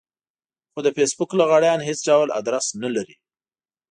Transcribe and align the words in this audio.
خو 0.71 0.79
د 0.85 0.87
فېسبوک 0.97 1.31
لغړيان 1.39 1.79
هېڅ 1.87 1.99
ډول 2.09 2.27
ادرس 2.39 2.65
نه 2.81 2.89
لري. 2.95 3.15